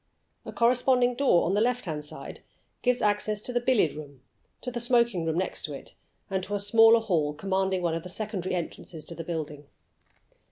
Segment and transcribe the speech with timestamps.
[0.47, 2.41] A corresponding door on the left hand
[2.81, 4.23] gives access to the billiard room,
[4.61, 5.93] to the smoking room next to it,
[6.27, 9.67] and to a smaller hall commanding one of the secondary entrances to the building.